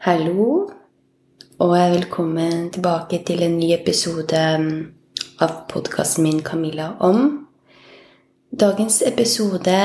Hallo, 0.00 0.70
og 1.60 1.72
velkommen 1.76 2.70
tilbake 2.72 3.18
til 3.28 3.42
en 3.44 3.58
ny 3.60 3.66
episode 3.74 4.38
av 5.44 5.50
podkasten 5.68 6.24
min 6.24 6.38
'Camilla 6.40 6.86
om'. 7.04 7.44
Dagens 8.60 9.02
episode 9.06 9.76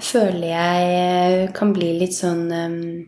føler 0.00 0.48
jeg 0.48 1.54
kan 1.54 1.72
bli 1.72 1.92
litt 2.00 2.18
sånn 2.18 2.50
um, 2.50 3.06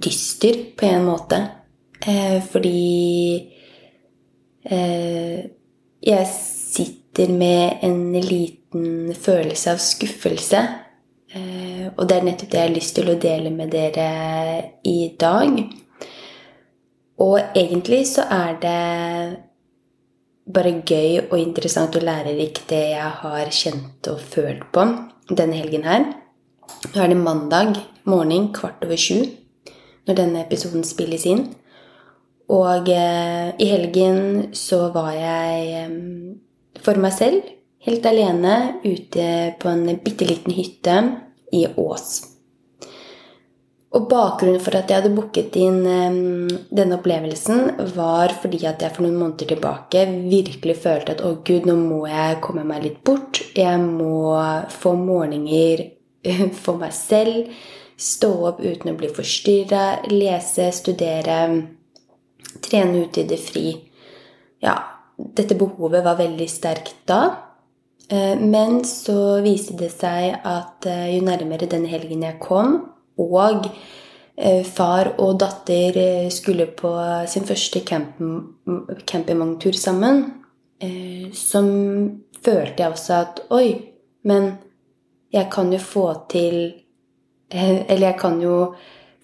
dyster 0.00 0.56
på 0.72 0.88
en 0.88 1.04
måte. 1.04 1.42
Eh, 2.00 2.40
fordi 2.40 3.36
eh, 4.64 5.44
jeg 6.00 6.26
sitter 6.32 7.28
med 7.28 7.78
en 7.82 8.12
liten 8.12 9.14
følelse 9.14 9.76
av 9.76 9.76
skuffelse 9.76 10.64
Eh, 10.64 10.87
og 11.34 12.06
det 12.08 12.16
er 12.16 12.24
nettopp 12.24 12.50
det 12.52 12.58
jeg 12.58 12.68
har 12.68 12.72
lyst 12.72 12.94
til 12.96 13.10
å 13.12 13.18
dele 13.20 13.50
med 13.52 13.72
dere 13.74 14.08
i 14.88 15.12
dag. 15.20 15.58
Og 17.18 17.36
egentlig 17.58 18.04
så 18.08 18.24
er 18.30 18.56
det 18.62 18.78
bare 20.48 20.72
gøy 20.86 21.26
og 21.26 21.36
interessant 21.40 21.96
og 21.98 22.06
lærerikt 22.06 22.68
det 22.70 22.84
jeg 22.94 23.10
har 23.22 23.52
kjent 23.52 24.08
og 24.12 24.22
følt 24.22 24.64
på 24.72 24.86
denne 25.28 25.58
helgen 25.58 25.84
her. 25.84 26.06
Nå 26.94 27.02
er 27.02 27.12
det 27.12 27.20
mandag 27.20 27.76
morgen 28.08 28.48
kvart 28.56 28.84
over 28.86 28.96
sju 28.96 29.26
når 30.08 30.16
denne 30.16 30.44
episoden 30.46 30.86
spilles 30.86 31.26
inn. 31.28 31.48
Og 32.48 32.88
eh, 32.88 33.50
i 33.60 33.66
helgen 33.68 34.54
så 34.56 34.86
var 34.94 35.12
jeg 35.12 35.66
eh, 35.82 35.96
for 36.80 37.00
meg 37.02 37.12
selv 37.12 37.57
helt 37.86 38.06
alene 38.06 38.56
ute 38.84 39.28
på 39.60 39.70
en 39.70 39.86
bitte 40.04 40.26
liten 40.28 40.56
hytte 40.56 40.98
i 41.54 41.66
Ås. 41.76 42.38
Og 43.96 44.04
bakgrunnen 44.10 44.60
for 44.60 44.76
at 44.76 44.90
jeg 44.90 45.00
hadde 45.00 45.14
booket 45.16 45.54
inn 45.56 45.78
denne 46.68 46.98
opplevelsen, 46.98 47.70
var 47.96 48.34
fordi 48.42 48.60
at 48.68 48.82
jeg 48.84 48.92
for 48.92 49.06
noen 49.06 49.16
måneder 49.16 49.48
tilbake 49.54 50.02
virkelig 50.28 50.76
følte 50.82 51.14
at 51.14 51.22
å 51.24 51.38
gud, 51.40 51.64
nå 51.64 51.76
må 51.80 52.02
jeg 52.04 52.36
komme 52.44 52.66
meg 52.68 52.84
litt 52.84 53.00
bort. 53.06 53.40
Jeg 53.56 53.80
må 53.80 54.36
få 54.74 54.92
morgener 54.98 55.86
for 56.62 56.76
meg 56.82 56.92
selv. 56.92 57.48
Stå 57.98 58.30
opp 58.52 58.60
uten 58.60 58.92
å 58.92 58.98
bli 58.98 59.08
forstyrra. 59.10 60.04
Lese, 60.12 60.68
studere. 60.76 61.40
Trene 62.68 63.06
ute 63.08 63.24
i 63.24 63.28
det 63.30 63.40
fri. 63.40 63.72
Ja, 64.60 64.76
dette 65.16 65.56
behovet 65.56 66.04
var 66.04 66.20
veldig 66.20 66.46
sterkt 66.52 67.06
da. 67.08 67.47
Eh, 68.10 68.40
men 68.40 68.84
så 68.84 69.40
viste 69.44 69.74
det 69.76 69.90
seg 69.92 70.38
at 70.46 70.86
eh, 70.88 71.10
jo 71.16 71.24
nærmere 71.26 71.68
den 71.68 71.84
helgen 71.90 72.24
jeg 72.24 72.38
kom, 72.40 72.78
og 73.20 73.66
eh, 73.68 74.64
far 74.64 75.12
og 75.18 75.36
datter 75.42 76.30
skulle 76.32 76.70
på 76.78 76.92
sin 77.28 77.44
første 77.48 77.82
campingvogntur 77.84 79.76
sammen, 79.76 80.24
så 81.34 81.60
følte 82.38 82.84
jeg 82.84 82.92
også 82.92 83.14
at 83.16 83.40
Oi, 83.50 83.72
men 84.30 84.44
jeg 85.34 85.48
kan 85.50 85.72
jo 85.74 85.80
få 85.82 86.04
til 86.30 86.54
Eller 87.50 88.04
jeg 88.12 88.18
kan 88.20 88.38
jo 88.38 88.76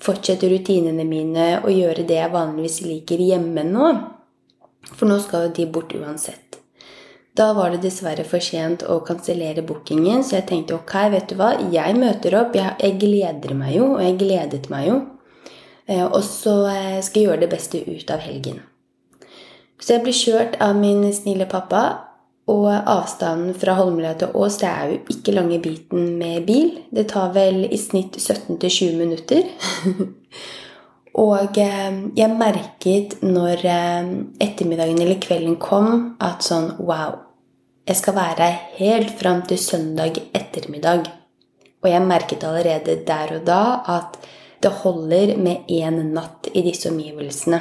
fortsette 0.03 0.49
rutinene 0.51 1.05
mine 1.07 1.61
og 1.61 1.71
gjøre 1.71 2.09
det 2.09 2.17
jeg 2.19 2.33
vanligvis 2.33 2.81
liker 2.89 3.23
hjemme 3.23 3.63
nå. 3.69 3.93
For 4.91 5.07
nå 5.07 5.21
skal 5.23 5.47
jo 5.47 5.55
de 5.61 5.71
bort 5.71 5.95
uansett. 5.95 6.64
Da 7.35 7.49
var 7.53 7.73
det 7.73 7.81
dessverre 7.83 8.23
for 8.23 8.43
sent 8.45 8.85
å 8.87 9.01
kansellere 9.03 9.65
bookingen, 9.67 10.23
så 10.23 10.37
jeg 10.37 10.47
tenkte 10.53 10.77
ok, 10.77 10.93
vet 11.11 11.33
du 11.33 11.35
hva, 11.41 11.57
jeg 11.73 11.97
møter 11.99 12.37
opp. 12.39 12.55
Jeg, 12.55 12.77
jeg 12.79 12.95
gleder 13.01 13.57
meg 13.59 13.75
jo, 13.75 13.89
og 13.97 14.05
jeg 14.05 14.21
gledet 14.21 14.69
meg 14.71 14.87
jo. 14.87 15.01
Eh, 15.91 16.05
og 16.05 16.23
så 16.23 16.55
eh, 16.71 17.01
skal 17.03 17.21
jeg 17.21 17.29
gjøre 17.29 17.43
det 17.43 17.51
beste 17.51 17.81
ut 17.83 18.13
av 18.15 18.23
helgen. 18.23 18.63
Så 19.83 19.97
jeg 19.97 20.05
ble 20.05 20.15
kjørt 20.15 20.55
av 20.63 20.79
min 20.79 21.03
snille 21.13 21.49
pappa, 21.51 21.83
og 22.47 22.69
avstanden 22.71 23.57
fra 23.57 23.75
Holmlia 23.81 24.13
til 24.21 24.31
Ås 24.37 24.61
det 24.61 24.69
er 24.69 24.91
jo 24.93 24.97
ikke 25.17 25.35
lange 25.35 25.59
biten 25.65 26.15
med 26.21 26.45
bil. 26.47 26.75
Det 26.95 27.09
tar 27.11 27.35
vel 27.35 27.65
i 27.67 27.81
snitt 27.81 28.21
17-20 28.21 28.99
minutter. 29.01 29.49
og 31.27 31.59
eh, 31.59 32.01
jeg 32.15 32.39
merket 32.39 33.19
når 33.27 33.67
ettermiddagen 34.39 35.03
eller 35.03 35.23
kvelden 35.25 35.59
kom, 35.59 36.13
at 36.23 36.47
sånn 36.47 36.77
Wow, 36.79 37.24
jeg 37.85 37.97
skal 38.01 38.17
være 38.17 38.47
her 38.49 38.57
helt 38.79 39.13
fram 39.21 39.43
til 39.49 39.59
søndag 39.61 40.17
ettermiddag. 40.35 41.05
Og 41.85 41.91
jeg 41.91 42.07
merket 42.09 42.45
allerede 42.45 43.03
der 43.07 43.35
og 43.37 43.47
da 43.47 43.63
at 43.99 44.19
det 44.63 44.73
holder 44.81 45.37
med 45.37 45.69
én 45.69 46.01
natt 46.15 46.49
i 46.55 46.63
disse 46.65 46.89
omgivelsene. 46.89 47.61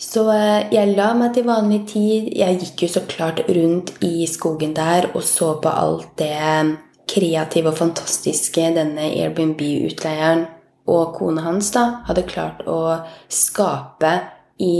Så 0.00 0.26
eh, 0.32 0.68
jeg 0.74 0.92
la 0.96 1.10
meg 1.16 1.34
til 1.36 1.48
vanlig 1.48 1.80
tid. 1.88 2.28
Jeg 2.36 2.60
gikk 2.60 2.84
jo 2.84 2.92
så 2.92 3.04
klart 3.08 3.40
rundt 3.48 3.94
i 4.04 4.26
skogen 4.28 4.74
der 4.76 5.10
og 5.14 5.24
så 5.24 5.54
på 5.62 5.72
alt 5.72 6.12
det 6.20 6.76
kreative 7.10 7.72
og 7.72 7.78
fantastiske 7.78 8.68
denne 8.76 9.08
Airbnb-utleieren 9.16 10.44
og 10.90 11.14
kona 11.16 11.44
hans 11.46 11.70
da 11.74 11.84
hadde 12.08 12.28
klart 12.28 12.62
å 12.68 13.00
skape 13.30 14.12
i 14.60 14.74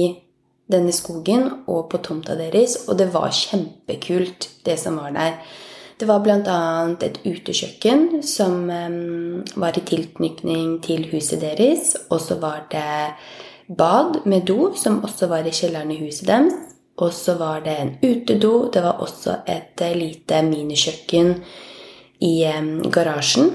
denne 0.71 0.93
skogen 0.95 1.49
og 1.67 1.89
på 1.91 2.01
tomta 2.05 2.37
deres, 2.39 2.77
og 2.89 2.99
det 3.01 3.11
var 3.15 3.33
kjempekult, 3.35 4.49
det 4.65 4.79
som 4.81 5.01
var 5.01 5.13
der. 5.17 5.37
Det 6.01 6.07
var 6.09 6.23
bl.a. 6.25 6.61
et 7.05 7.19
utekjøkken 7.29 8.23
som 8.25 8.71
um, 8.73 9.43
var 9.61 9.77
i 9.77 9.83
tilknytning 9.85 10.79
til 10.81 11.05
huset 11.11 11.43
deres. 11.43 11.93
Og 12.09 12.23
så 12.25 12.39
var 12.41 12.63
det 12.73 13.75
bad 13.77 14.23
med 14.25 14.47
do, 14.49 14.73
som 14.77 15.03
også 15.05 15.29
var 15.29 15.45
i 15.45 15.53
kjelleren 15.53 15.93
i 15.93 15.99
huset 16.01 16.31
deres. 16.31 16.55
Og 16.97 17.13
så 17.13 17.35
var 17.37 17.61
det 17.67 17.75
en 17.77 17.93
utedo. 18.01 18.71
Det 18.73 18.81
var 18.83 19.03
også 19.05 19.43
et 19.45 19.85
uh, 19.85 19.93
lite 19.93 20.41
minikjøkken 20.49 21.35
i 22.25 22.33
um, 22.49 22.79
garasjen. 22.89 23.53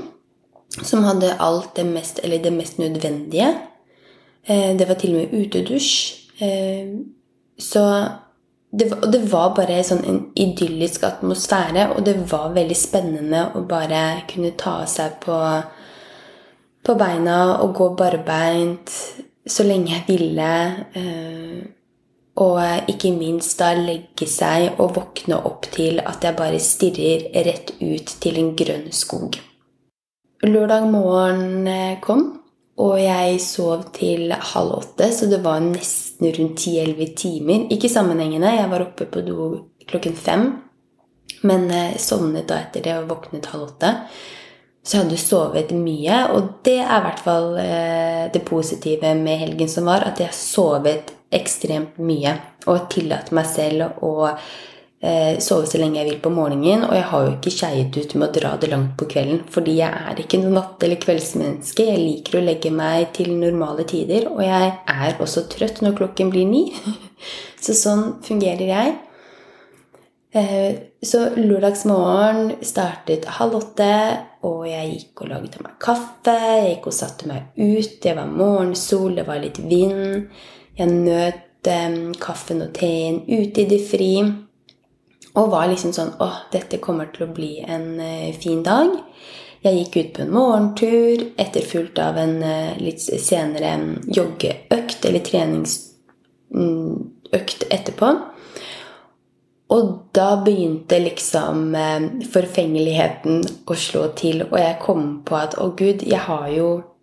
Som 0.84 1.02
hadde 1.08 1.38
alt 1.42 1.74
det 1.80 1.88
mest, 1.88 2.20
eller 2.22 2.44
det 2.44 2.54
mest 2.54 2.78
nødvendige. 2.78 3.56
Det 4.46 4.86
var 4.86 4.98
til 5.00 5.16
og 5.16 5.22
med 5.24 5.34
utedusj. 5.34 6.25
Eh, 6.40 6.96
så 7.57 7.84
det, 8.72 8.90
det 9.12 9.22
var 9.31 9.53
bare 9.56 9.79
sånn 9.88 10.03
en 10.03 10.22
idyllisk 10.35 11.06
atmosfære, 11.07 11.88
og 11.96 12.03
det 12.07 12.18
var 12.31 12.56
veldig 12.56 12.78
spennende 12.78 13.46
å 13.56 13.63
bare 13.69 14.25
kunne 14.31 14.51
ta 14.59 14.81
seg 14.90 15.19
på, 15.24 15.38
på 16.84 16.97
beina 17.00 17.40
og 17.63 17.75
gå 17.78 17.90
barbeint 18.00 18.91
så 19.45 19.66
lenge 19.68 19.94
jeg 19.94 20.06
ville. 20.09 20.51
Eh, 20.97 21.63
og 22.35 22.90
ikke 22.91 23.13
minst 23.16 23.62
da 23.62 23.69
legge 23.79 24.28
seg 24.28 24.81
og 24.83 24.98
våkne 24.98 25.38
opp 25.48 25.69
til 25.71 26.01
at 26.04 26.25
jeg 26.25 26.36
bare 26.36 26.60
stirrer 26.60 27.30
rett 27.48 27.77
ut 27.80 28.15
til 28.19 28.42
en 28.42 28.50
grønn 28.60 28.89
skog. 28.92 29.38
Lørdag 30.44 30.89
morgen 30.92 31.69
eh, 31.71 31.95
kom, 32.04 32.25
og 32.75 32.98
jeg 33.00 33.39
sov 33.39 33.88
til 33.95 34.36
halv 34.36 34.75
åtte, 34.81 35.07
så 35.15 35.30
det 35.31 35.39
var 35.45 35.63
nesten 35.63 36.05
rundt 36.21 36.57
ti-elleve 36.62 37.09
timer. 37.17 37.67
Ikke 37.73 37.91
sammenhengende. 37.91 38.53
Jeg 38.56 38.71
var 38.71 38.85
oppe 38.88 39.09
på 39.09 39.23
do 39.25 39.50
klokken 39.88 40.15
fem. 40.15 40.47
Men 41.45 41.67
sovnet 42.01 42.47
da 42.50 42.62
etter 42.63 42.81
det 42.85 42.95
og 42.97 43.09
våknet 43.12 43.51
halv 43.51 43.67
åtte. 43.67 43.91
Så 44.85 45.00
jeg 45.00 45.06
hadde 45.06 45.17
sovet 45.17 45.71
mye. 45.73 46.19
Og 46.35 46.50
det 46.65 46.77
er 46.83 47.00
i 47.00 47.06
hvert 47.07 47.23
fall 47.25 47.56
eh, 47.57 48.25
det 48.33 48.44
positive 48.45 49.15
med 49.17 49.41
helgen 49.41 49.71
som 49.71 49.89
var, 49.89 50.06
at 50.06 50.21
jeg 50.21 50.38
sovet 50.38 51.13
ekstremt 51.33 51.97
mye. 51.97 52.35
Og 52.69 52.85
tillatt 52.94 53.31
meg 53.33 53.50
selv 53.50 54.03
å 54.06 54.13
eh, 54.29 54.53
sove 55.44 55.68
så 55.69 55.77
lenge 55.77 56.00
jeg 56.00 56.07
vil 56.07 56.21
på 56.24 56.31
morgenen. 56.33 56.86
Og 56.88 56.95
jeg 56.95 57.06
har 57.12 57.25
jo 57.25 57.33
ikke 57.36 57.53
skeiet 57.53 57.97
ut 57.97 58.15
med 58.15 58.30
å 58.30 58.36
dra 58.39 58.53
det 58.57 58.69
langt 58.71 58.95
på 58.97 59.07
kvelden, 59.12 59.42
fordi 59.53 59.75
jeg 59.80 59.92
er 59.92 60.21
ikke 60.21 60.39
noe 60.42 60.56
natt- 60.56 60.86
eller 60.86 61.01
kveldsmenneske. 61.03 61.86
Jeg 61.89 62.01
liker 62.01 62.39
å 62.39 62.45
legge 62.45 62.71
meg 62.74 63.12
til 63.13 63.33
normale 63.38 63.86
tider, 63.86 64.30
og 64.31 64.42
jeg 64.42 64.71
er 64.88 65.19
også 65.19 65.45
trøtt 65.51 65.83
når 65.86 65.97
klokken 66.00 66.31
blir 66.33 66.47
ni. 66.50 66.68
Så 67.65 67.74
sånn 67.77 68.15
fungerer 68.25 68.68
jeg. 68.69 68.95
Eh, 70.36 70.75
så 71.01 71.30
lørdagsmorgen 71.38 72.57
startet 72.65 73.24
halv 73.38 73.56
åtte, 73.56 73.91
og 74.44 74.65
jeg 74.68 74.89
gikk 74.91 75.21
og 75.24 75.30
lagde 75.31 75.62
meg 75.63 75.77
kaffe. 75.80 76.33
Jeg 76.36 76.74
gikk 76.74 76.89
og 76.91 76.98
satte 76.98 77.30
meg 77.30 77.56
ut. 77.56 77.94
Det 78.03 78.15
var 78.18 78.27
morgensol, 78.27 79.15
det 79.15 79.24
var 79.30 79.39
litt 79.39 79.62
vind. 79.63 80.27
Jeg 80.75 80.91
nøt 80.91 81.69
eh, 81.71 81.95
kaffen 82.19 82.65
og 82.65 82.74
teen 82.75 83.21
ute 83.30 83.63
i 83.63 83.69
det 83.69 83.80
fri. 83.88 84.12
Og 85.36 85.52
var 85.52 85.68
liksom 85.72 85.92
sånn 85.96 86.14
Å, 86.24 86.28
dette 86.54 86.78
kommer 86.84 87.06
til 87.14 87.24
å 87.28 87.34
bli 87.36 87.54
en 87.62 88.00
uh, 88.00 88.34
fin 88.40 88.64
dag. 88.66 88.90
Jeg 89.66 89.78
gikk 89.80 89.94
ut 89.98 90.14
på 90.16 90.22
en 90.24 90.36
morgentur, 90.36 91.18
etterfulgt 91.42 91.98
av 92.00 92.18
en 92.22 92.44
uh, 92.44 92.78
litt 92.80 93.02
senere 93.02 93.80
joggeøkt, 94.08 95.06
eller 95.10 95.22
treningsøkt 95.26 97.64
etterpå. 97.74 98.08
Og 99.76 99.86
da 100.16 100.36
begynte 100.46 101.00
liksom 101.02 101.76
uh, 101.76 102.02
forfengeligheten 102.32 103.44
å 103.66 103.74
slå 103.76 104.08
til, 104.20 104.44
og 104.52 104.60
jeg 104.62 104.82
kom 104.84 105.02
på 105.26 105.36
at 105.40 105.56
å, 105.60 105.76
gud, 105.76 106.02
jeg 106.06 106.20
har 106.30 106.50
jo 106.54 106.96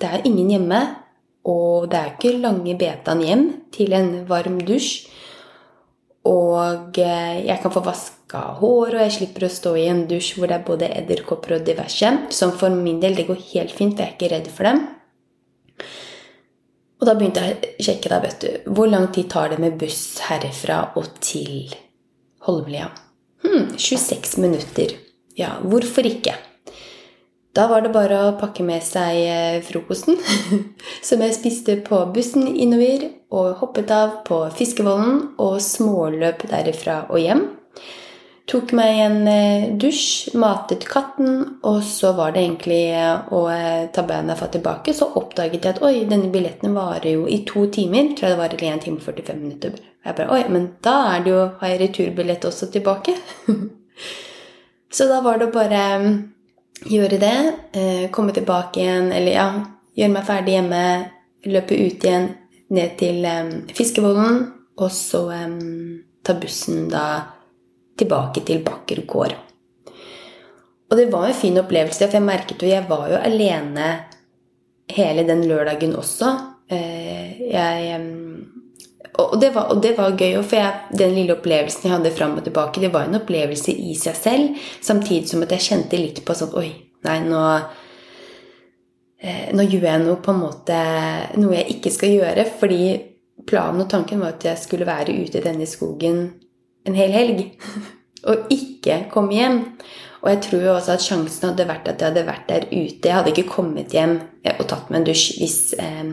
det 0.00 0.08
er 0.12 0.26
ingen 0.28 0.50
hjemme, 0.52 0.80
og 1.48 1.88
det 1.90 1.98
er 1.98 2.10
ikke 2.12 2.40
lange 2.42 2.74
betaen 2.78 3.22
hjem 3.24 3.44
til 3.72 3.94
en 3.96 4.10
varm 4.28 4.58
dusj. 4.66 5.06
Og 6.26 6.98
eh, 6.98 7.44
jeg 7.46 7.62
kan 7.62 7.72
få 7.74 7.82
vaska 7.86 8.42
hår, 8.60 8.96
og 8.96 9.02
jeg 9.04 9.14
slipper 9.18 9.46
å 9.46 9.52
stå 9.52 9.74
i 9.78 9.86
en 9.90 10.04
dusj 10.10 10.34
hvor 10.36 10.50
det 10.50 10.58
er 10.58 10.66
både 10.66 10.90
edderkopper 11.00 11.58
og 11.58 11.66
diverse. 11.68 12.12
Som 12.34 12.54
for 12.58 12.74
min 12.74 13.00
del, 13.02 13.16
det 13.18 13.28
går 13.30 13.42
helt 13.52 13.74
fint, 13.76 13.98
jeg 14.00 14.08
er 14.08 14.16
ikke 14.16 14.32
redd 14.34 14.50
for 14.52 14.68
dem. 14.68 14.82
Og 16.96 17.08
da 17.08 17.14
begynte 17.16 17.44
jeg 17.44 17.56
å 17.56 17.86
sjekke, 17.86 18.10
da, 18.10 18.20
vet 18.24 18.42
du. 18.42 18.70
Hvor 18.72 18.88
lang 18.88 19.10
tid 19.14 19.28
tar 19.32 19.52
det 19.52 19.60
med 19.62 19.76
buss 19.80 20.18
herfra 20.26 20.80
og 20.96 21.10
til 21.20 21.74
Holmlia? 22.48 22.88
Hm, 23.44 23.76
26 23.76 24.38
minutter. 24.42 24.96
Ja, 25.36 25.58
hvorfor 25.60 26.08
ikke? 26.08 26.34
Da 27.56 27.64
var 27.70 27.80
det 27.80 27.94
bare 27.94 28.16
å 28.20 28.32
pakke 28.36 28.64
med 28.66 28.84
seg 28.84 29.16
eh, 29.16 29.62
frokosten, 29.64 30.18
som 31.08 31.22
jeg 31.24 31.36
spiste 31.38 31.78
på 31.86 32.02
bussen 32.12 32.50
innover, 32.52 33.06
og 33.32 33.62
hoppet 33.62 33.92
av 33.96 34.18
på 34.26 34.42
Fiskevollen 34.58 35.22
og 35.40 35.56
småløp 35.64 36.44
derifra 36.50 37.06
og 37.08 37.22
hjem. 37.22 37.46
Tok 38.46 38.76
meg 38.76 39.00
en 39.06 39.16
eh, 39.32 39.64
dusj, 39.72 40.36
matet 40.36 40.84
katten, 40.86 41.56
og 41.64 41.80
så 41.88 42.12
var 42.18 42.36
det 42.36 42.44
egentlig 42.44 42.82
eh, 42.92 43.32
å 43.32 43.42
ta 43.96 44.04
beina 44.04 44.36
fatt 44.36 44.52
tilbake. 44.58 44.92
Så 44.92 45.08
oppdaget 45.16 45.64
jeg 45.64 45.78
at 45.78 45.82
oi, 45.82 46.04
denne 46.12 46.28
billetten 46.34 46.76
varer 46.76 47.08
jo 47.14 47.24
i 47.24 47.40
to 47.48 47.64
timer. 47.72 48.12
Tror 48.12 48.28
jeg 48.28 48.36
det 48.36 48.42
var 48.44 48.52
eller 48.52 48.76
1 48.76 48.84
time 48.84 49.00
og 49.00 49.08
45 49.08 49.42
minutter. 49.42 49.80
Og 49.80 50.12
Jeg 50.12 50.20
bare, 50.20 50.30
oi, 50.36 50.44
men 50.52 50.70
da 50.84 50.98
er 51.16 51.24
det 51.24 51.32
jo, 51.38 51.42
har 51.64 51.72
jeg 51.72 51.84
returbillett 51.86 52.48
også 52.52 52.68
tilbake. 52.76 53.16
så 54.96 55.08
da 55.08 55.24
var 55.24 55.40
det 55.40 55.54
bare 55.56 55.84
gjøre 56.84 57.18
det, 57.18 57.38
eh, 57.72 58.10
komme 58.10 58.32
tilbake 58.32 58.80
igjen, 58.80 59.12
eller 59.12 59.32
ja, 59.32 59.46
gjøre 59.96 60.12
meg 60.12 60.26
ferdig 60.26 60.56
hjemme, 60.56 60.82
løpe 61.46 61.78
ut 61.78 62.04
igjen 62.04 62.28
ned 62.74 62.96
til 62.98 63.24
um, 63.24 63.50
Fiskevollen, 63.74 64.40
og 64.76 64.90
så 64.92 65.22
um, 65.30 66.02
ta 66.26 66.34
bussen 66.34 66.88
da 66.90 67.06
tilbake 67.96 68.42
til 68.44 68.64
Bakker 68.66 69.04
gård. 69.08 69.36
Og 70.90 70.98
det 70.98 71.08
var 71.12 71.28
en 71.28 71.38
fin 71.38 71.56
opplevelse, 71.58 72.06
for 72.06 72.18
jeg 72.18 72.26
merket 72.26 72.62
jo 72.62 72.70
jeg 72.70 72.86
var 72.90 73.08
jo 73.10 73.22
alene 73.22 73.86
hele 74.92 75.24
den 75.26 75.46
lørdagen 75.48 75.96
også. 75.98 76.34
Jeg 76.70 78.00
um, 78.00 78.25
og 79.22 79.40
det, 79.40 79.50
var, 79.54 79.70
og 79.72 79.82
det 79.82 79.94
var, 79.96 80.14
gøy, 80.18 80.36
for 80.42 80.58
jeg, 80.58 80.96
den 80.98 81.14
lille 81.16 81.36
opplevelsen 81.36 81.88
jeg 81.88 81.94
hadde 81.94 82.14
fram 82.14 82.36
og 82.36 82.44
tilbake, 82.44 82.82
det 82.82 82.92
var 82.94 83.08
en 83.08 83.18
opplevelse 83.20 83.72
i 83.72 83.96
seg 83.98 84.16
selv, 84.18 84.62
samtidig 84.84 85.30
som 85.30 85.44
at 85.46 85.54
jeg 85.56 85.66
kjente 85.70 86.00
litt 86.00 86.22
på 86.26 86.36
sånn 86.36 86.54
Oi, 86.58 86.68
nei, 87.06 87.18
nå 87.24 87.42
eh, 89.22 89.52
Nå 89.56 89.66
gjør 89.66 89.88
jeg 89.88 90.04
noe 90.04 90.18
på 90.22 90.34
en 90.34 90.42
måte 90.42 90.80
Noe 91.40 91.58
jeg 91.58 91.78
ikke 91.78 91.92
skal 91.94 92.16
gjøre, 92.16 92.46
fordi 92.60 92.80
planen 93.46 93.84
og 93.84 93.90
tanken 93.92 94.20
var 94.22 94.34
at 94.34 94.48
jeg 94.48 94.60
skulle 94.60 94.88
være 94.88 95.14
ute 95.14 95.40
i 95.40 95.44
denne 95.44 95.68
skogen 95.70 96.24
en 96.86 96.94
hel 96.94 97.12
helg. 97.14 97.40
og 98.30 98.50
ikke 98.52 99.04
komme 99.12 99.36
hjem. 99.36 99.60
Og 100.26 100.32
jeg 100.32 100.40
tror 100.42 100.62
jo 100.64 100.72
også 100.74 100.96
at 100.96 101.04
sjansen 101.04 101.52
hadde 101.52 101.68
vært 101.68 101.86
at 101.86 102.00
jeg 102.02 102.10
hadde 102.10 102.26
vært 102.26 102.48
der 102.50 102.64
ute. 102.72 103.06
Jeg 103.06 103.14
hadde 103.14 103.30
ikke 103.30 103.52
kommet 103.52 103.94
hjem 103.94 104.16
og 104.56 104.64
tatt 104.66 104.88
meg 104.90 104.98
en 104.98 105.06
dusj 105.06 105.26
hvis 105.38 105.58
eh, 105.78 106.08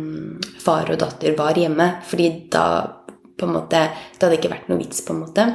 far 0.61 0.91
og 0.93 0.99
datter 1.01 1.33
var 1.39 1.57
hjemme. 1.57 1.95
fordi 2.05 2.27
da 2.53 2.65
på 3.33 3.47
en 3.47 3.55
måte 3.55 3.79
Det 4.13 4.21
hadde 4.21 4.37
ikke 4.37 4.53
vært 4.53 4.69
noe 4.69 4.77
vits, 4.77 5.01
på 5.01 5.15
en 5.15 5.23
måte. 5.23 5.47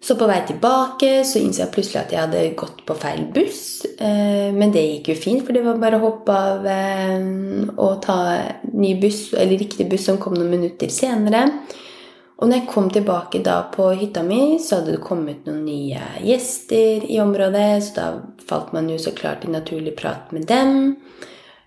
Så 0.00 0.16
på 0.20 0.28
vei 0.28 0.42
tilbake 0.48 1.24
så 1.28 1.40
innså 1.40 1.62
jeg 1.64 1.72
plutselig 1.72 2.00
at 2.02 2.12
jeg 2.12 2.20
hadde 2.20 2.44
gått 2.60 2.84
på 2.84 2.96
feil 3.00 3.24
buss. 3.32 3.62
Eh, 3.96 4.52
men 4.52 4.72
det 4.72 4.84
gikk 4.84 5.14
jo 5.14 5.20
fint, 5.24 5.44
for 5.46 5.56
det 5.56 5.64
var 5.64 5.80
bare 5.80 5.96
å 5.96 6.04
hoppe 6.04 6.36
av 6.36 6.68
eh, 6.68 7.24
og 7.76 8.02
ta 8.04 8.18
ny 8.76 8.92
buss, 9.00 9.30
eller 9.32 9.56
riktig 9.56 9.88
buss 9.88 10.04
som 10.08 10.20
kom 10.20 10.36
noen 10.36 10.52
minutter 10.52 10.92
senere. 10.92 11.46
Og 12.40 12.48
når 12.48 12.56
jeg 12.56 12.70
kom 12.72 12.86
tilbake 12.88 13.42
da 13.44 13.58
på 13.68 13.90
hytta 14.00 14.22
mi, 14.24 14.56
så 14.64 14.78
hadde 14.78 14.94
det 14.94 15.02
kommet 15.04 15.44
noen 15.44 15.60
nye 15.66 16.00
gjester 16.24 17.04
i 17.04 17.20
området. 17.20 17.84
Så 17.84 17.92
da 17.98 18.06
falt 18.48 18.72
man 18.72 18.88
jo 18.88 18.96
så 19.00 19.10
klart 19.16 19.44
i 19.44 19.50
naturlig 19.52 19.92
prat 19.98 20.32
med 20.32 20.46
dem. 20.48 20.96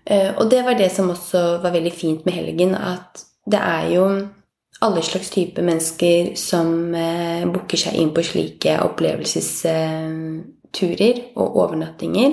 Eh, 0.04 0.34
og 0.34 0.50
det 0.50 0.62
var 0.66 0.74
det 0.78 0.92
som 0.92 1.10
også 1.14 1.58
var 1.62 1.72
veldig 1.76 1.92
fint 1.94 2.24
med 2.26 2.34
helgen, 2.34 2.74
at 2.74 3.22
det 3.46 3.60
er 3.62 3.88
jo 3.94 4.28
alle 4.84 5.02
slags 5.06 5.30
type 5.30 5.62
mennesker 5.62 6.34
som 6.36 6.94
eh, 6.98 7.46
booker 7.46 7.76
seg 7.78 7.94
inn 8.00 8.14
på 8.16 8.22
slike 8.26 8.82
opplevelsesturer 8.82 11.16
og 11.38 11.56
overnattinger. 11.62 12.30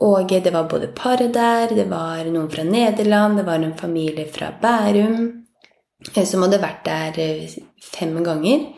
Og 0.00 0.28
det 0.30 0.52
var 0.54 0.70
både 0.70 0.86
par 0.96 1.18
der, 1.18 1.68
det 1.74 1.88
var 1.90 2.24
noen 2.24 2.50
fra 2.52 2.64
Nederland, 2.64 3.36
det 3.36 3.44
var 3.44 3.58
en 3.58 3.76
familie 3.76 4.26
fra 4.30 4.52
Bærum. 4.62 5.39
Eh, 6.14 6.24
som 6.24 6.44
hadde 6.44 6.62
vært 6.62 6.84
der 6.86 7.20
eh, 7.20 7.58
fem 7.84 8.16
ganger. 8.24 8.70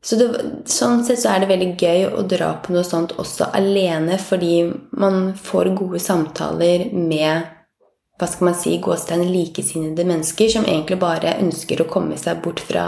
Så 0.00 0.16
det, 0.16 0.28
sånn 0.70 1.02
sett 1.04 1.20
så 1.20 1.34
er 1.34 1.42
det 1.42 1.50
veldig 1.50 1.72
gøy 1.76 2.06
å 2.16 2.24
dra 2.24 2.54
på 2.64 2.72
noe 2.72 2.86
sånt 2.88 3.12
også 3.20 3.50
alene, 3.56 4.16
fordi 4.16 4.62
man 4.96 5.34
får 5.36 5.74
gode 5.76 6.00
samtaler 6.00 6.88
med 6.96 7.56
hva 8.20 8.28
skal 8.28 8.50
man 8.50 8.56
si, 8.56 8.74
gåstein 8.84 9.22
likesinnede 9.28 10.04
mennesker 10.08 10.48
som 10.52 10.66
egentlig 10.68 10.98
bare 11.00 11.38
ønsker 11.40 11.80
å 11.80 11.88
komme 11.88 12.18
seg 12.20 12.42
bort 12.44 12.60
fra 12.60 12.86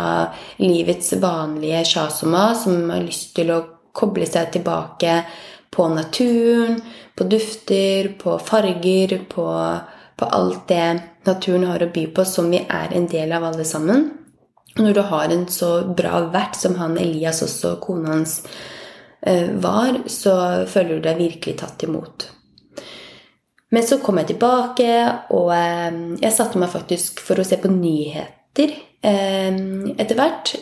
livets 0.61 1.15
vanlige 1.21 1.85
sjasoma, 1.89 2.51
som 2.57 2.91
har 2.93 3.05
lyst 3.05 3.33
til 3.37 3.53
å 3.53 3.63
koble 3.97 4.29
seg 4.29 4.51
tilbake 4.53 5.23
på 5.73 5.89
naturen, 5.93 6.79
på 7.17 7.29
dufter, 7.33 8.13
på 8.21 8.37
farger, 8.45 9.19
på 9.33 9.47
på 10.17 10.25
alt 10.25 10.69
det 10.69 10.87
naturen 11.27 11.69
har 11.71 11.83
å 11.83 11.91
by 11.93 12.07
på, 12.15 12.25
som 12.29 12.51
vi 12.51 12.63
er 12.63 12.93
en 12.97 13.09
del 13.11 13.33
av 13.35 13.47
alle 13.51 13.65
sammen. 13.69 14.11
Og 14.77 14.85
når 14.87 14.95
du 14.97 15.03
har 15.11 15.33
en 15.33 15.47
så 15.53 15.73
bra 15.97 16.23
vert 16.33 16.57
som 16.57 16.77
han 16.81 16.99
Elias 17.01 17.43
også, 17.45 17.77
kona 17.83 18.15
hans, 18.17 18.41
eh, 19.21 19.51
var, 19.53 20.05
så 20.07 20.37
føler 20.69 20.97
du 20.97 21.09
deg 21.09 21.21
virkelig 21.21 21.59
tatt 21.61 21.85
imot. 21.85 22.29
Men 23.73 23.85
så 23.89 23.99
kom 24.05 24.21
jeg 24.21 24.33
tilbake, 24.33 24.89
og 25.37 25.53
eh, 25.57 26.01
jeg 26.25 26.37
satte 26.37 26.61
meg 26.61 26.73
faktisk 26.73 27.21
for 27.25 27.41
å 27.41 27.47
se 27.47 27.61
på 27.61 27.71
nyheter 27.73 28.73
eh, 29.05 29.61
etter 29.97 30.19
hvert. 30.19 30.55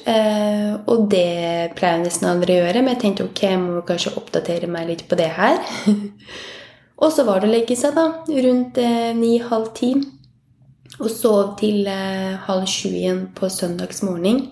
Og 0.91 1.07
det 1.11 1.75
pleier 1.79 2.01
jeg 2.01 2.07
nesten 2.09 2.33
aldri 2.33 2.59
å 2.59 2.65
gjøre, 2.65 2.83
men 2.83 2.97
jeg 2.97 3.05
tenkte 3.05 3.29
ok, 3.31 3.45
jeg 3.47 3.63
må 3.63 3.85
kanskje 3.87 4.17
oppdatere 4.19 4.71
meg 4.71 4.91
litt 4.91 5.07
på 5.11 5.19
det 5.19 5.31
her. 5.39 5.63
Og 7.01 7.13
så 7.15 7.25
var 7.25 7.41
det 7.41 7.49
å 7.49 7.55
legge 7.55 7.77
seg, 7.79 7.97
da, 7.97 8.07
rundt 8.45 8.81
eh, 8.81 9.13
ni-halv 9.17 9.71
ti. 9.77 9.95
Og 11.01 11.09
sov 11.09 11.55
til 11.61 11.87
eh, 11.89 12.37
halv 12.47 12.67
sju 12.69 12.91
igjen 12.91 13.23
på 13.37 13.49
søndagsmorgen. 13.53 14.43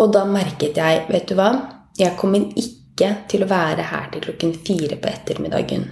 Og 0.00 0.14
da 0.14 0.24
merket 0.28 0.78
jeg, 0.80 1.02
vet 1.12 1.28
du 1.28 1.36
hva, 1.36 1.50
jeg 1.98 2.16
kommer 2.20 2.46
ikke 2.56 3.10
til 3.28 3.44
å 3.44 3.50
være 3.50 3.84
her 3.90 4.08
til 4.12 4.24
klokken 4.24 4.54
fire 4.64 4.96
på 5.00 5.10
ettermiddagen. 5.10 5.90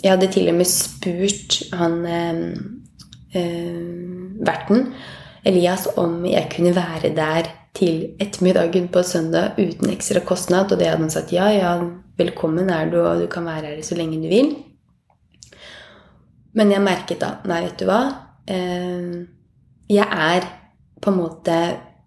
Jeg 0.00 0.12
hadde 0.14 0.28
til 0.32 0.48
og 0.52 0.58
med 0.60 0.68
spurt 0.68 1.56
han 1.76 1.96
eh, 2.08 2.44
eh, 3.40 3.80
verten, 4.44 4.92
Elias, 5.44 5.88
om 5.96 6.20
jeg 6.28 6.50
kunne 6.52 6.76
være 6.76 7.14
der 7.16 7.48
til 7.76 8.16
ettermiddagen 8.20 8.88
på 8.92 9.02
søndag 9.06 9.58
uten 9.58 9.92
ekstra 9.92 10.22
kostnad. 10.26 10.72
Og 10.72 10.78
det 10.78 10.88
hadde 10.88 11.04
han 11.04 11.12
sagt 11.12 11.34
ja, 11.34 11.50
ja, 11.54 11.74
Velkommen 12.20 12.68
er 12.68 12.90
du, 12.92 12.98
og 13.00 13.22
du 13.22 13.28
kan 13.32 13.46
være 13.48 13.70
her 13.70 13.82
så 13.86 13.96
lenge 13.96 14.18
du 14.20 14.28
vil. 14.28 14.50
Men 16.52 16.72
jeg 16.74 16.84
merket 16.84 17.22
da 17.22 17.38
Nei, 17.48 17.62
vet 17.64 17.78
du 17.80 17.86
hva? 17.88 18.00
Eh, 18.50 19.14
jeg 19.90 20.04
er 20.04 20.48
på 21.00 21.12
en 21.12 21.20
måte 21.22 21.56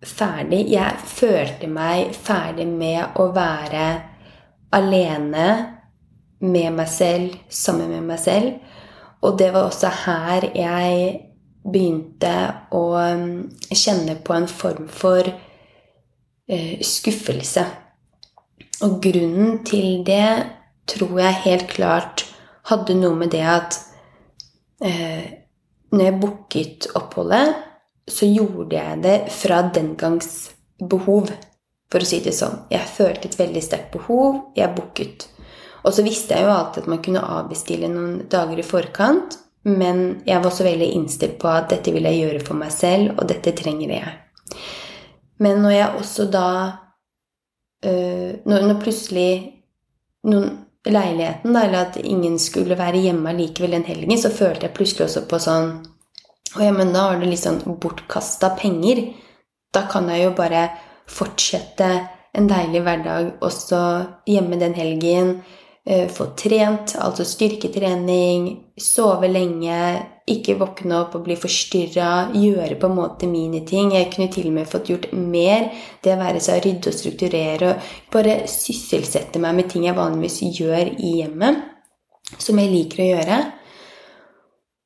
ferdig. 0.05 0.67
Jeg 0.71 0.99
følte 1.07 1.69
meg 1.71 2.13
ferdig 2.13 2.67
med 2.69 3.17
å 3.19 3.29
være 3.33 3.87
alene 4.73 5.47
med 6.43 6.75
meg 6.75 6.89
selv, 6.91 7.37
sammen 7.49 7.89
med 7.89 8.05
meg 8.11 8.21
selv. 8.21 8.59
Og 9.23 9.37
det 9.39 9.49
var 9.55 9.69
også 9.69 9.91
her 10.03 10.49
jeg 10.57 11.13
begynte 11.63 12.35
å 12.75 12.83
mm, 12.99 13.37
kjenne 13.71 14.17
på 14.19 14.35
en 14.35 14.49
form 14.51 14.89
for 14.91 15.29
skuffelse. 16.83 17.63
Og 18.83 18.97
grunnen 19.03 19.61
til 19.67 20.03
det 20.07 20.27
tror 20.91 21.19
jeg 21.21 21.43
helt 21.45 21.69
klart 21.71 22.25
hadde 22.69 22.95
noe 22.99 23.15
med 23.15 23.31
det 23.35 23.43
at 23.47 23.77
eh, 24.83 25.23
når 25.93 26.05
jeg 26.07 26.19
booket 26.19 26.87
oppholdet, 26.97 27.53
så 28.09 28.27
gjorde 28.27 28.75
jeg 28.75 29.01
det 29.03 29.17
fra 29.31 29.61
den 29.73 29.93
gangs 29.99 30.51
behov, 30.79 31.29
for 31.91 32.03
å 32.03 32.07
si 32.07 32.19
det 32.25 32.33
sånn. 32.35 32.63
Jeg 32.73 32.89
følte 32.89 33.29
et 33.29 33.37
veldig 33.39 33.61
sterkt 33.63 33.93
behov. 33.93 34.39
Jeg 34.57 34.73
booket. 34.75 35.27
Og 35.83 35.93
så 35.93 36.03
visste 36.03 36.35
jeg 36.35 36.47
jo 36.47 36.51
alltid 36.55 36.83
at 36.83 36.89
man 36.89 37.03
kunne 37.05 37.23
avbestille 37.37 37.91
noen 37.91 38.23
dager 38.31 38.59
i 38.59 38.65
forkant. 38.65 39.37
Men 39.69 40.23
jeg 40.27 40.41
var 40.41 40.49
også 40.49 40.65
veldig 40.65 40.89
innstilt 40.97 41.37
på 41.39 41.47
at 41.47 41.69
dette 41.71 41.93
vil 41.95 42.03
jeg 42.09 42.23
gjøre 42.23 42.41
for 42.43 42.59
meg 42.59 42.73
selv, 42.73 43.13
og 43.15 43.29
dette 43.29 43.53
trenger 43.55 43.93
jeg. 43.93 44.15
Men 45.43 45.63
når 45.63 45.75
jeg 45.75 45.99
også 45.99 46.27
da 46.31 46.47
øh, 47.85 48.31
når, 48.45 48.67
når, 48.69 48.79
plutselig 48.83 49.31
noen 50.29 50.51
leiligheten, 50.87 51.55
da, 51.55 51.65
eller 51.65 51.89
at 51.89 51.99
ingen 51.99 52.37
skulle 52.39 52.77
være 52.79 53.01
hjemme 53.03 53.35
likevel 53.37 53.75
den 53.77 53.87
helgen, 53.87 54.15
så 54.19 54.31
følte 54.31 54.67
jeg 54.67 54.75
plutselig 54.77 55.07
også 55.07 55.25
på 55.29 55.41
sånn 55.43 55.73
Å 56.53 56.61
ja, 56.61 56.71
men 56.75 56.91
da 56.93 57.07
var 57.09 57.21
det 57.21 57.31
litt 57.31 57.41
sånn 57.41 57.63
bortkasta 57.81 58.51
penger. 58.59 59.07
Da 59.73 59.87
kan 59.89 60.05
jeg 60.11 60.27
jo 60.27 60.33
bare 60.37 60.67
fortsette 61.09 61.87
en 62.37 62.49
deilig 62.49 62.83
hverdag 62.85 63.31
også 63.41 63.79
hjemme 64.29 64.59
den 64.61 64.75
helgen. 64.77 65.39
Eh, 65.85 66.07
få 66.07 66.25
trent, 66.39 66.93
altså 66.95 67.25
styrketrening, 67.27 68.45
sove 68.79 69.27
lenge, 69.27 69.79
ikke 70.31 70.55
våkne 70.55 71.01
opp 71.01 71.17
og 71.17 71.25
bli 71.25 71.35
forstyrra, 71.35 72.29
gjøre 72.31 72.77
på 72.79 72.87
en 72.87 72.95
måte 72.95 73.27
mine 73.27 73.65
ting. 73.67 73.91
Jeg 73.91 74.07
kunne 74.13 74.29
til 74.31 74.47
og 74.47 74.55
med 74.55 74.69
fått 74.71 74.93
gjort 74.93 75.09
mer. 75.11 75.67
Det 75.99 76.13
å 76.13 76.21
være 76.21 76.39
seg 76.43 76.61
å 76.61 76.63
rydde 76.63 76.93
og 76.93 76.95
strukturere 76.95 77.73
og 77.73 77.89
bare 78.15 78.37
sysselsette 78.47 79.41
meg 79.43 79.57
med 79.57 79.69
ting 79.73 79.83
jeg 79.89 79.97
vanligvis 79.97 80.39
gjør 80.55 80.93
i 80.93 81.11
hjemmet, 81.17 81.59
som 82.37 82.63
jeg 82.63 82.71
liker 82.71 83.03
å 83.03 83.09
gjøre. 83.09 83.41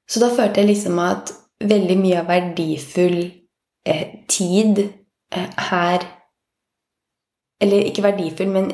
Så 0.09 0.23
da 0.23 0.31
følte 0.33 0.63
jeg 0.63 0.71
liksom 0.71 0.97
at 1.03 1.35
veldig 1.61 1.99
mye 2.01 2.23
av 2.23 2.31
verdifull 2.31 3.19
eh, 3.85 4.05
tid 4.29 4.87
eh, 4.87 5.49
her 5.69 6.13
Eller 7.57 7.87
ikke 7.89 8.03
verdifull, 8.05 8.51
men 8.53 8.67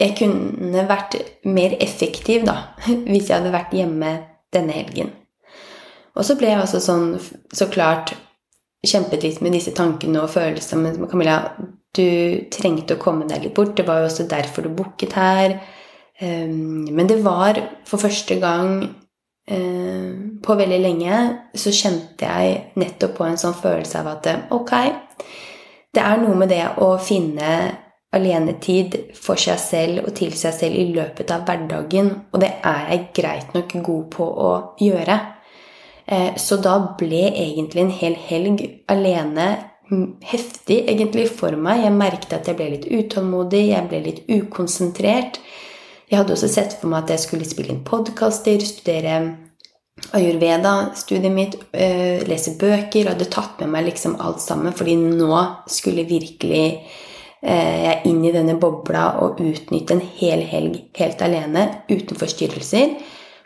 jeg 0.00 0.16
kunne 0.16 0.86
vært 0.88 1.18
mer 1.44 1.76
effektiv 1.80 2.46
da, 2.48 2.56
hvis 3.10 3.28
jeg 3.28 3.36
hadde 3.36 3.54
vært 3.54 3.76
hjemme 3.76 4.14
denne 4.54 4.74
helgen. 4.74 5.12
Og 6.18 6.26
så 6.26 6.34
ble 6.38 6.50
jeg 6.50 6.62
også 6.62 6.80
sånn 6.82 7.12
så 7.54 7.68
klart 7.70 8.14
kjempet 8.86 9.22
litt 9.24 9.42
med 9.44 9.54
disse 9.54 9.72
tankene 9.76 10.22
og 10.24 10.32
følelsene. 10.32 10.94
Men 10.96 11.10
Camilla, 11.10 11.36
du 11.96 12.46
trengte 12.52 12.96
å 12.96 13.02
komme 13.02 13.28
deg 13.28 13.44
litt 13.44 13.54
bort. 13.56 13.76
Det 13.76 13.86
var 13.86 14.00
jo 14.00 14.08
også 14.08 14.26
derfor 14.30 14.66
du 14.66 14.72
booket 14.74 15.14
her. 15.18 15.58
Ehm, 16.20 16.88
men 16.90 17.08
det 17.08 17.20
var 17.24 17.60
for 17.88 18.02
første 18.02 18.36
gang 18.40 18.82
ehm, 19.48 20.40
på 20.44 20.56
veldig 20.56 20.80
lenge 20.80 21.20
så 21.56 21.72
kjente 21.74 22.28
jeg 22.28 22.58
nettopp 22.80 23.16
på 23.18 23.28
en 23.28 23.40
sånn 23.40 23.56
følelse 23.56 24.02
av 24.02 24.10
at 24.16 24.28
ok, 24.52 24.74
det 25.94 26.02
er 26.04 26.20
noe 26.22 26.36
med 26.38 26.52
det 26.52 26.64
å 26.84 26.92
finne 27.02 27.54
alenetid 28.16 28.96
for 29.14 29.38
seg 29.38 29.58
selv 29.62 30.04
og 30.04 30.14
til 30.18 30.32
seg 30.38 30.54
selv 30.56 30.78
i 30.78 30.88
løpet 30.94 31.30
av 31.30 31.44
hverdagen, 31.46 32.10
og 32.32 32.42
det 32.42 32.52
er 32.66 32.88
jeg 32.90 33.10
greit 33.20 33.54
nok 33.54 33.76
god 33.86 34.06
på 34.16 34.26
å 34.26 34.52
gjøre. 34.82 35.18
Eh, 36.10 36.32
så 36.40 36.58
da 36.62 36.76
ble 36.98 37.28
egentlig 37.30 37.84
en 37.84 37.98
hel 38.00 38.16
helg 38.28 38.64
alene 38.90 39.50
heftig 40.22 40.84
egentlig 40.90 41.26
for 41.34 41.54
meg. 41.58 41.84
Jeg 41.84 41.96
merket 41.96 42.34
at 42.36 42.48
jeg 42.50 42.58
ble 42.58 42.70
litt 42.74 42.88
utålmodig, 42.90 43.64
jeg 43.72 43.88
ble 43.90 44.02
litt 44.04 44.24
ukonsentrert. 44.30 45.40
Jeg 46.10 46.18
hadde 46.18 46.34
også 46.34 46.50
sett 46.50 46.74
for 46.78 46.90
meg 46.90 47.04
at 47.04 47.14
jeg 47.14 47.24
skulle 47.26 47.46
spille 47.46 47.74
inn 47.74 47.84
podkaster, 47.86 48.62
studere 48.66 49.20
ayurveda, 50.16 50.74
studiet 50.98 51.34
mitt, 51.34 51.56
eh, 51.72 52.22
lese 52.26 52.56
bøker. 52.58 53.06
og 53.06 53.14
Hadde 53.14 53.30
tatt 53.30 53.60
med 53.60 53.70
meg 53.70 53.86
liksom 53.86 54.16
alt 54.20 54.40
sammen, 54.40 54.72
fordi 54.72 54.96
nå 54.96 55.38
skulle 55.68 56.08
virkelig 56.08 56.80
jeg 57.40 57.86
er 57.88 58.04
inn 58.08 58.20
i 58.24 58.32
denne 58.34 58.58
bobla 58.60 59.06
og 59.24 59.40
utnytte 59.40 59.96
en 59.96 60.04
hel 60.18 60.42
helg 60.44 60.76
helt 60.98 61.22
alene 61.24 61.62
uten 61.88 62.18
forstyrrelser. 62.20 62.98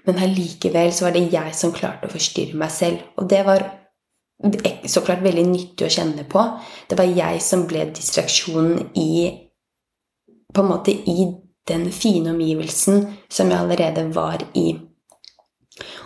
Men 0.05 0.21
allikevel 0.21 0.91
så 0.93 1.07
var 1.07 1.15
det 1.15 1.29
jeg 1.33 1.55
som 1.57 1.73
klarte 1.73 2.09
å 2.09 2.13
forstyrre 2.13 2.59
meg 2.59 2.73
selv. 2.75 3.05
Og 3.17 3.29
det 3.31 3.45
var 3.47 3.65
så 4.91 5.01
klart 5.07 5.23
veldig 5.25 5.47
nyttig 5.47 5.87
å 5.87 5.93
kjenne 5.95 6.27
på. 6.29 6.43
Det 6.91 6.99
var 6.99 7.09
jeg 7.09 7.41
som 7.45 7.65
ble 7.71 7.87
distraksjonen 7.95 8.91
i 8.99 9.41
På 10.55 10.63
en 10.63 10.69
måte 10.71 10.93
i 10.95 11.25
den 11.67 11.89
fine 11.91 12.31
omgivelsen 12.31 13.09
som 13.27 13.49
jeg 13.51 13.59
allerede 13.59 14.05
var 14.15 14.45
i. 14.55 14.77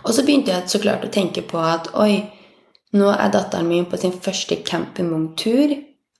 Og 0.06 0.14
så 0.14 0.24
begynte 0.24 0.54
jeg 0.54 0.70
så 0.72 0.80
klart 0.80 1.04
å 1.04 1.10
tenke 1.12 1.42
på 1.44 1.60
at 1.60 1.90
oi, 2.00 2.22
nå 2.96 3.10
er 3.12 3.28
datteren 3.34 3.68
min 3.68 3.84
på 3.90 4.00
sin 4.00 4.14
første 4.14 4.56
campingvogntur. 4.64 5.74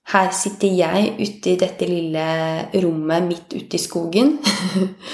Her 0.09 0.31
sitter 0.33 0.73
jeg 0.73 1.11
ute 1.19 1.51
i 1.53 1.59
dette 1.61 1.89
lille 1.89 2.29
rommet 2.81 3.27
midt 3.27 3.53
ute 3.53 3.77
i 3.77 3.83
skogen. 3.83 4.39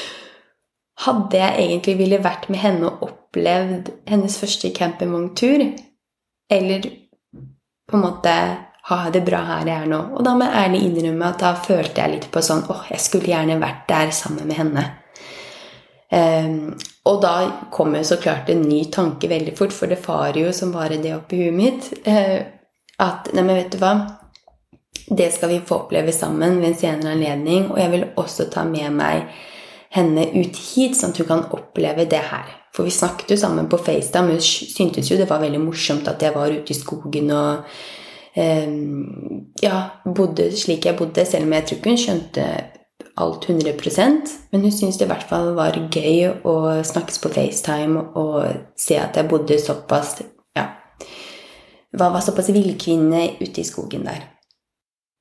Hadde 1.05 1.41
jeg 1.41 1.65
egentlig 1.65 1.97
ville 1.99 2.23
vært 2.23 2.47
med 2.53 2.63
henne 2.63 2.87
og 2.91 3.03
opplevd 3.09 3.91
hennes 4.07 4.39
første 4.39 4.71
campingvogntur? 4.77 5.67
Eller 6.55 6.87
på 7.91 7.99
en 7.99 8.05
måte 8.05 8.37
ha 8.85 8.99
det 9.11 9.25
bra 9.27 9.41
her 9.49 9.67
jeg 9.67 9.83
er 9.83 9.91
nå? 9.91 10.01
Og 10.15 10.25
da 10.27 10.37
må 10.37 10.47
jeg 10.47 10.61
ærlig 10.63 10.83
innrømme 10.87 11.31
at 11.33 11.43
da 11.43 11.55
følte 11.59 12.05
jeg 12.05 12.15
litt 12.15 12.31
på 12.31 12.43
sånn 12.45 12.67
åh, 12.71 12.87
jeg 12.93 13.03
skulle 13.03 13.33
gjerne 13.33 13.59
vært 13.63 13.87
der 13.91 14.15
sammen 14.15 14.47
med 14.47 14.61
henne. 14.61 14.89
Um, 16.15 16.75
og 17.11 17.23
da 17.25 17.37
kom 17.75 17.97
jo 17.97 18.05
så 18.07 18.21
klart 18.23 18.51
en 18.53 18.63
ny 18.69 18.85
tanke 18.95 19.27
veldig 19.27 19.57
fort, 19.59 19.75
for 19.75 19.91
det 19.91 19.99
farer 20.05 20.45
jo 20.45 20.53
som 20.55 20.71
bare 20.75 21.01
det 21.03 21.17
oppi 21.17 21.41
huet 21.43 21.57
mitt. 21.57 21.89
Uh, 22.07 22.45
at 23.03 23.33
Nei, 23.35 23.43
men 23.43 23.57
vet 23.59 23.73
du 23.75 23.81
hva? 23.83 23.97
Det 25.07 25.33
skal 25.33 25.51
vi 25.53 25.63
få 25.67 25.85
oppleve 25.85 26.13
sammen 26.13 26.61
ved 26.61 26.73
en 26.73 26.79
senere 26.79 27.13
anledning. 27.13 27.71
Og 27.73 27.81
jeg 27.81 27.93
vil 27.93 28.07
også 28.17 28.49
ta 28.53 28.65
med 28.69 28.93
meg 28.97 29.27
henne 29.95 30.27
ut 30.35 30.57
hit, 30.59 30.97
sånn 30.99 31.13
at 31.15 31.21
hun 31.23 31.29
kan 31.29 31.49
oppleve 31.55 32.07
det 32.11 32.23
her. 32.31 32.49
For 32.75 32.87
vi 32.87 32.95
snakket 32.95 33.31
jo 33.31 33.39
sammen 33.39 33.69
på 33.71 33.79
FaceTime, 33.79 34.33
men 34.33 34.41
syntes 34.43 35.11
jo 35.11 35.19
det 35.21 35.29
var 35.31 35.43
veldig 35.45 35.61
morsomt 35.63 36.09
at 36.11 36.23
jeg 36.25 36.35
var 36.35 36.51
ute 36.51 36.75
i 36.75 36.79
skogen 36.79 37.31
og 37.31 37.69
eh, 38.35 38.67
ja, 39.63 39.77
bodde 40.05 40.49
slik 40.59 40.89
jeg 40.89 40.99
bodde, 40.99 41.23
selv 41.29 41.47
om 41.47 41.55
jeg 41.55 41.69
tror 41.69 41.79
ikke 41.79 41.93
hun 41.93 42.03
skjønte 42.03 42.49
alt 43.23 43.47
100% 43.47 44.33
Men 44.51 44.65
hun 44.65 44.73
syntes 44.75 44.99
det 44.99 45.07
i 45.07 45.11
hvert 45.13 45.29
fall 45.29 45.53
var 45.55 45.79
gøy 45.79 46.43
å 46.43 46.55
snakkes 46.83 47.21
på 47.23 47.31
FaceTime 47.37 48.03
og 48.19 48.75
se 48.75 48.99
at 48.99 49.15
jeg 49.15 49.31
bodde 49.31 49.61
såpass 49.63 50.17
ja, 50.59 50.67
var 51.95 52.19
såpass 52.27 52.51
villkvinne 52.51 53.29
ute 53.39 53.63
i 53.63 53.67
skogen 53.67 54.09
der. 54.11 54.34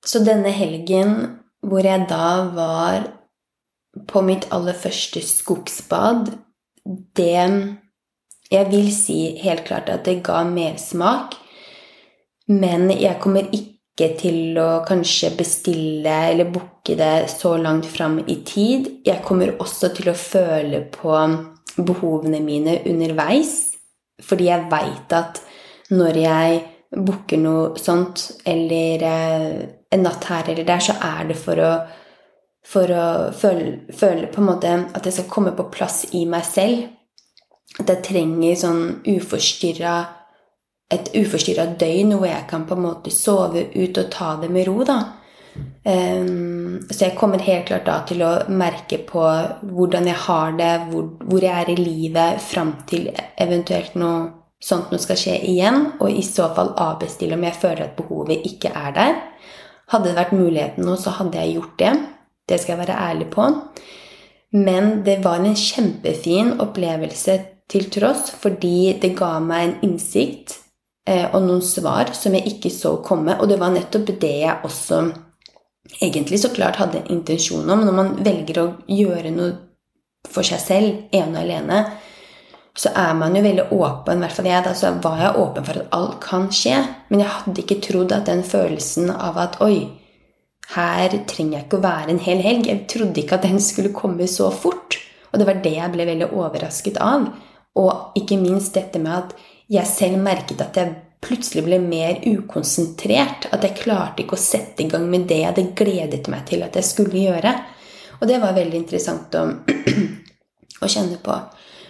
Så 0.03 0.19
denne 0.23 0.51
helgen 0.51 1.13
hvor 1.63 1.85
jeg 1.85 2.07
da 2.09 2.49
var 2.51 3.05
på 4.09 4.23
mitt 4.25 4.49
aller 4.51 4.75
første 4.75 5.21
skogsbad, 5.23 6.33
det 7.15 7.77
Jeg 8.51 8.69
vil 8.69 8.89
si 8.93 9.37
helt 9.41 9.63
klart 9.65 9.87
at 9.89 10.03
det 10.05 10.21
ga 10.23 10.43
mersmak, 10.45 11.33
men 12.47 12.91
jeg 12.91 13.17
kommer 13.21 13.47
ikke 13.49 14.09
til 14.19 14.59
å 14.61 14.83
kanskje 14.85 15.31
bestille 15.37 16.13
eller 16.29 16.51
booke 16.51 16.93
det 16.99 17.31
så 17.31 17.55
langt 17.57 17.87
fram 17.89 18.19
i 18.27 18.35
tid. 18.45 18.91
Jeg 19.05 19.23
kommer 19.25 19.55
også 19.57 19.89
til 19.95 20.11
å 20.11 20.13
føle 20.13 20.83
på 20.91 21.15
behovene 21.77 22.43
mine 22.43 22.77
underveis, 22.85 23.73
fordi 24.21 24.51
jeg 24.51 24.69
veit 24.69 25.15
at 25.17 25.41
når 25.89 26.19
jeg 26.21 26.61
booker 26.93 27.41
noe 27.41 27.79
sånt, 27.81 28.27
eller 28.45 29.07
eh, 29.07 29.63
en 29.93 30.03
natt 30.05 30.25
her 30.29 30.49
eller 30.49 30.67
der, 30.67 30.81
så 30.81 30.97
er 31.01 31.29
det 31.29 31.37
for 31.37 31.59
å, 31.61 31.71
for 32.65 32.89
å 32.89 33.05
føle, 33.37 33.77
føle, 33.93 34.27
på 34.33 34.41
en 34.41 34.49
måte 34.49 34.73
at 34.89 35.05
det 35.05 35.13
skal 35.15 35.29
komme 35.31 35.53
på 35.57 35.69
plass 35.73 36.03
i 36.17 36.25
meg 36.29 36.45
selv. 36.47 36.89
At 37.79 37.89
jeg 37.89 38.05
trenger 38.05 38.59
sånn 38.59 38.83
uforstyrra 39.09 39.95
et 40.93 41.09
uforstyrra 41.17 41.65
døgn 41.79 42.13
hvor 42.17 42.27
jeg 42.29 42.45
kan 42.49 42.67
på 42.69 42.77
en 42.77 42.85
måte 42.85 43.13
sove 43.13 43.65
ut 43.73 43.97
og 43.97 44.09
ta 44.13 44.35
det 44.41 44.49
med 44.53 44.67
ro. 44.69 44.83
da. 44.85 44.99
Um, 45.85 46.79
så 46.89 47.07
jeg 47.07 47.17
kommer 47.17 47.41
helt 47.45 47.67
klart 47.69 47.85
da 47.85 47.99
til 48.09 48.23
å 48.25 48.31
merke 48.49 48.97
på 49.05 49.23
hvordan 49.69 50.07
jeg 50.09 50.21
har 50.25 50.55
det, 50.57 50.71
hvor, 50.89 51.11
hvor 51.21 51.45
jeg 51.45 51.53
er 51.53 51.73
i 51.73 51.77
livet 51.77 52.41
fram 52.41 52.73
til 52.89 53.11
eventuelt 53.13 53.97
noe 53.99 54.31
sånt 54.63 54.93
noe 54.93 55.01
skal 55.03 55.19
skje 55.19 55.35
igjen, 55.51 55.81
og 55.99 56.07
i 56.09 56.23
så 56.23 56.47
fall 56.55 56.71
avbestille 56.79 57.35
om 57.35 57.43
jeg 57.43 57.59
føler 57.59 57.85
at 57.85 57.97
behovet 57.97 58.45
ikke 58.47 58.71
er 58.71 58.93
der. 58.95 59.17
Hadde 59.91 60.09
det 60.09 60.17
vært 60.17 60.35
muligheten 60.37 60.85
nå, 60.87 60.95
så 60.99 61.15
hadde 61.17 61.41
jeg 61.41 61.57
gjort 61.57 61.75
det. 61.81 61.93
Det 62.47 62.59
skal 62.59 62.75
jeg 62.75 62.83
være 62.85 62.99
ærlig 63.09 63.29
på. 63.33 63.47
Men 64.53 65.01
det 65.05 65.19
var 65.25 65.41
en 65.41 65.57
kjempefin 65.57 66.53
opplevelse 66.61 67.39
til 67.71 67.89
tross, 67.91 68.29
fordi 68.37 68.93
det 69.01 69.15
ga 69.17 69.37
meg 69.41 69.65
en 69.65 69.75
innsikt 69.89 70.59
eh, 71.09 71.25
og 71.33 71.41
noen 71.47 71.63
svar 71.65 72.13
som 72.17 72.35
jeg 72.37 72.55
ikke 72.55 72.71
så 72.73 72.97
komme. 73.05 73.39
Og 73.41 73.49
det 73.49 73.59
var 73.61 73.73
nettopp 73.73 74.13
det 74.21 74.33
jeg 74.43 74.59
også 74.67 75.03
egentlig 75.99 76.39
så 76.43 76.51
klart 76.53 76.79
hadde 76.81 77.05
intensjon 77.13 77.69
om. 77.69 77.85
Når 77.85 77.97
man 77.97 78.13
velger 78.25 78.61
å 78.61 78.67
gjøre 78.87 79.33
noe 79.33 79.53
for 80.29 80.45
seg 80.47 80.61
selv, 80.61 81.01
ene 81.11 81.33
og 81.33 81.41
alene, 81.43 81.79
så 82.77 82.89
er 82.97 83.13
man 83.13 83.35
jo 83.37 83.43
veldig 83.45 83.67
åpen, 83.75 84.17
i 84.17 84.25
hvert 84.25 84.33
fall 84.33 84.47
jeg, 84.49 84.63
da, 84.65 84.71
så 84.73 84.95
var 85.03 85.19
jeg 85.21 85.41
åpen 85.43 85.65
for 85.67 85.77
at 85.77 85.91
alt 85.93 86.15
kan 86.23 86.47
skje. 86.49 86.79
Men 87.11 87.21
jeg 87.21 87.33
hadde 87.35 87.61
ikke 87.61 87.81
trodd 87.85 88.15
at 88.15 88.25
den 88.29 88.41
følelsen 88.47 89.11
av 89.13 89.37
at 89.41 89.59
oi, 89.61 89.75
her 90.73 91.13
trenger 91.29 91.59
jeg 91.59 91.67
ikke 91.67 91.77
å 91.77 91.85
være 91.85 92.13
en 92.15 92.21
hel 92.23 92.41
helg. 92.41 92.69
Jeg 92.71 92.87
trodde 92.89 93.21
ikke 93.21 93.37
at 93.37 93.45
den 93.45 93.61
skulle 93.61 93.93
komme 93.93 94.25
så 94.31 94.49
fort. 94.49 94.97
Og 95.29 95.41
det 95.41 95.47
var 95.49 95.61
det 95.61 95.73
jeg 95.75 95.93
ble 95.93 96.07
veldig 96.09 96.29
overrasket 96.33 96.97
av. 97.03 97.27
Og 97.77 98.17
ikke 98.17 98.39
minst 98.41 98.73
dette 98.77 99.01
med 99.01 99.13
at 99.19 99.35
jeg 99.73 99.89
selv 99.89 100.21
merket 100.25 100.61
at 100.65 100.77
jeg 100.77 100.95
plutselig 101.23 101.63
ble 101.67 101.77
mer 101.83 102.23
ukonsentrert. 102.25 103.51
At 103.53 103.67
jeg 103.67 103.77
klarte 103.83 104.25
ikke 104.25 104.37
å 104.37 104.41
sette 104.41 104.81
i 104.81 104.89
gang 104.89 105.05
med 105.11 105.27
det 105.29 105.43
jeg 105.43 105.51
hadde 105.51 105.67
gledet 105.77 106.25
meg 106.31 106.47
til 106.49 106.65
at 106.65 106.79
jeg 106.79 106.89
skulle 106.89 107.21
gjøre. 107.21 107.53
Og 108.17 108.25
det 108.29 108.41
var 108.41 108.57
veldig 108.57 108.81
interessant 108.81 109.37
å, 109.37 109.45
å 110.83 110.89
kjenne 110.89 111.21
på. 111.21 111.37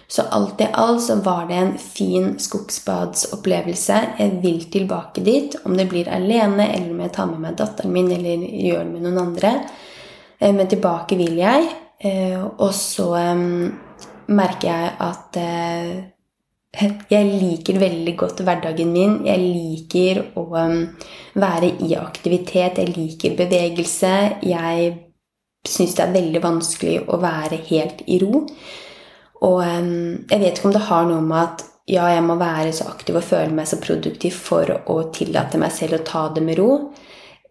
Så 0.08 0.22
alt 0.36 0.60
i 0.60 0.68
alt 0.72 1.02
så 1.02 1.16
var 1.24 1.46
det 1.48 1.58
en 1.58 1.72
fin 1.78 2.34
skogsbadsopplevelse. 2.38 4.00
Jeg 4.18 4.40
vil 4.42 4.64
tilbake 4.70 5.24
dit, 5.24 5.56
om 5.64 5.76
det 5.76 5.88
blir 5.90 6.10
alene, 6.12 6.68
eller 6.74 6.92
om 6.92 7.00
jeg 7.04 7.14
tar 7.16 7.30
med 7.30 7.44
meg 7.46 7.56
datteren 7.58 7.94
min, 7.94 8.10
eller 8.12 8.44
gjør 8.44 8.84
det 8.84 8.92
med 8.92 9.06
noen 9.06 9.22
andre. 9.26 9.54
Eh, 10.38 10.52
men 10.52 10.68
tilbake 10.70 11.18
vil 11.20 11.38
jeg. 11.40 11.70
Eh, 12.04 12.42
og 12.42 12.74
så 12.76 13.08
merker 14.26 14.68
jeg 14.68 14.92
at 15.04 15.40
jeg 17.10 17.26
liker 17.30 17.78
veldig 17.78 18.14
godt 18.18 18.42
hverdagen 18.42 18.92
min. 18.92 19.18
Jeg 19.26 19.40
liker 19.40 20.22
å 20.40 20.44
være 20.50 21.70
i 21.86 21.94
aktivitet. 21.98 22.80
Jeg 22.82 22.94
liker 22.96 23.36
bevegelse. 23.38 24.14
Jeg 24.42 24.94
syns 25.64 25.94
det 25.96 26.04
er 26.04 26.16
veldig 26.16 26.42
vanskelig 26.44 26.96
å 27.08 27.20
være 27.22 27.60
helt 27.70 28.02
i 28.10 28.18
ro. 28.22 28.44
Og 29.44 29.60
jeg 29.64 30.40
vet 30.40 30.58
ikke 30.58 30.70
om 30.70 30.76
det 30.76 30.86
har 30.88 31.08
noe 31.08 31.24
med 31.24 31.40
at 31.42 31.64
ja, 31.90 32.06
jeg 32.08 32.22
må 32.24 32.38
være 32.40 32.70
så 32.72 32.86
aktiv 32.88 33.18
og 33.18 33.26
føle 33.26 33.52
meg 33.52 33.68
så 33.68 33.76
produktiv 33.82 34.36
for 34.46 34.70
å 34.88 35.00
tillate 35.12 35.60
meg 35.60 35.74
selv 35.74 35.98
å 35.98 36.06
ta 36.06 36.22
det 36.32 36.44
med 36.44 36.56
ro. 36.60 36.70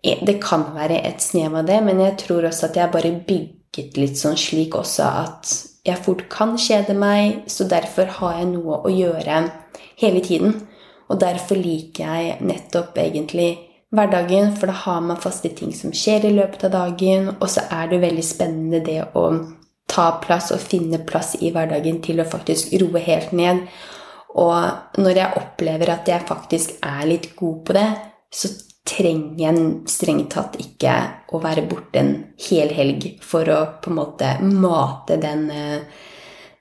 Det 0.04 0.40
kan 0.44 0.66
være 0.74 1.04
et 1.06 1.22
snev 1.24 1.54
av 1.60 1.68
det, 1.70 1.78
men 1.86 2.02
jeg 2.02 2.18
tror 2.26 2.50
også 2.50 2.72
at 2.72 2.80
jeg 2.80 2.92
bare 2.96 3.14
bygget 3.28 4.00
litt 4.02 4.18
sånn 4.20 4.40
slik 4.40 4.76
også 4.76 5.06
at 5.06 5.54
jeg 5.86 6.00
fort 6.02 6.26
kan 6.32 6.56
kjede 6.60 6.96
meg, 6.98 7.44
så 7.52 7.68
derfor 7.70 8.10
har 8.18 8.40
jeg 8.40 8.50
noe 8.56 8.82
å 8.88 8.92
gjøre 8.92 9.44
hele 10.02 10.24
tiden. 10.24 10.58
Og 11.12 11.20
derfor 11.22 11.60
liker 11.60 12.08
jeg 12.08 12.38
nettopp 12.42 12.98
egentlig 12.98 13.52
hverdagen, 13.94 14.56
for 14.58 14.72
da 14.72 14.76
har 14.86 15.02
man 15.06 15.20
faste 15.22 15.52
ting 15.54 15.74
som 15.76 15.94
skjer 15.94 16.26
i 16.26 16.34
løpet 16.34 16.66
av 16.68 16.74
dagen, 16.74 17.36
og 17.38 17.50
så 17.52 17.68
er 17.70 17.92
det 17.92 18.02
veldig 18.02 18.26
spennende 18.26 18.82
det 18.84 19.02
å 19.14 19.28
ta 19.94 20.10
plass 20.24 20.52
og 20.56 20.62
finne 20.62 21.02
plass 21.06 21.36
i 21.42 21.52
hverdagen 21.54 22.02
til 22.06 22.22
å 22.22 22.30
faktisk 22.30 22.74
roe 22.82 23.02
helt 23.06 23.34
ned. 23.38 23.64
Og 24.42 24.98
når 24.98 25.20
jeg 25.20 25.40
opplever 25.40 25.94
at 25.94 26.10
jeg 26.10 26.26
faktisk 26.26 26.80
er 26.82 27.06
litt 27.10 27.34
god 27.38 27.60
på 27.68 27.76
det, 27.78 27.90
så 28.34 28.50
trenger 28.84 29.38
jeg 29.40 29.66
strengt 29.92 30.34
tatt 30.34 30.58
ikke 30.60 30.96
å 31.34 31.40
være 31.44 31.68
borte 31.70 32.02
en 32.02 32.14
hel 32.50 32.74
helg 32.76 33.08
for 33.24 33.48
å 33.54 33.60
på 33.82 33.92
en 33.94 34.00
måte 34.00 34.34
mate 34.44 35.20
den, 35.22 35.46
eh, 35.54 35.86